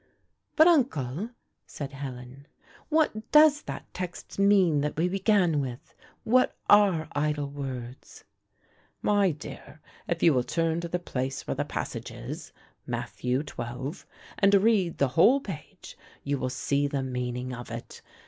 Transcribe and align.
"But, 0.55 0.65
uncle," 0.67 1.29
said 1.67 1.91
Helen, 1.93 2.47
"what 2.89 3.31
does 3.31 3.61
that 3.61 3.85
text 3.93 4.39
mean 4.39 4.81
that 4.81 4.97
we 4.97 5.07
began 5.07 5.59
with? 5.61 5.93
What 6.23 6.57
are 6.67 7.07
idle 7.11 7.51
words?" 7.51 8.23
"My 9.03 9.29
dear, 9.29 9.79
if 10.07 10.23
you 10.23 10.33
will 10.33 10.41
turn 10.41 10.81
to 10.81 10.87
the 10.89 10.97
place 10.97 11.45
where 11.45 11.53
the 11.53 11.65
passage 11.65 12.09
is 12.09 12.51
(Matt. 12.87 13.11
xii.) 13.21 13.43
and 14.39 14.55
read 14.55 14.97
the 14.97 15.09
whole 15.09 15.39
page, 15.39 15.95
you 16.23 16.39
will 16.39 16.49
see 16.49 16.87
the 16.87 17.03
meaning 17.03 17.53
of 17.53 17.69
it. 17.69 18.01